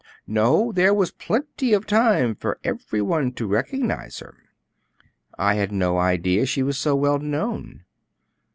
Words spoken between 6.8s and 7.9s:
well known."